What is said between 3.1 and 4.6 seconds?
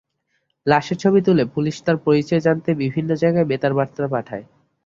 জায়গায় বেতার বার্তা পাঠায়।